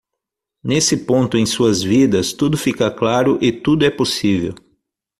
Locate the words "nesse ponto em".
0.63-1.45